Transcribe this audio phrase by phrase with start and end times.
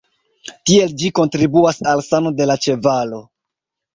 [0.69, 3.23] Tiel ĝi kontribuas al sano de la ĉevalo.